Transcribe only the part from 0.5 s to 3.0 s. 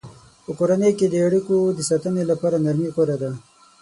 کورنۍ کې د اړیکو د ساتنې لپاره نرمي